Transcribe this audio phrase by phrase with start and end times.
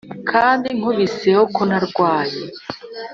[0.31, 2.39] kandi nkubiseho ko narwaye